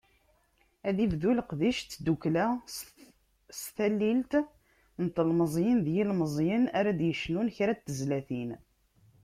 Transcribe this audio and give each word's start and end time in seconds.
Ad 0.87 0.97
ibdu 1.05 1.31
leqdic 1.37 1.79
n 1.83 1.87
tddukkla, 1.91 2.47
s 3.59 3.63
talilt 3.75 4.33
n 5.03 5.05
telmeẓyin 5.15 5.79
d 5.85 5.87
yilmeẓyen 5.95 6.63
ara 6.79 6.91
d-yecnun 6.99 7.51
kra 7.55 7.73
n 7.75 7.79
tezlatin. 7.85 8.51